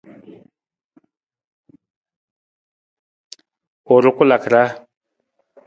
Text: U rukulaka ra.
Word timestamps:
U 3.93 3.95
rukulaka 4.03 4.49
ra. 4.53 4.63